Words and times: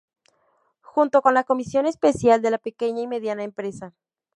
Junto 0.81 1.21
con 1.21 1.35
la 1.35 1.43
Comisión 1.43 1.85
Especial 1.85 2.41
de 2.41 2.49
la 2.49 2.57
Pequeña 2.57 3.01
y 3.01 3.07
Mediana 3.07 3.43
Empresa. 3.43 3.93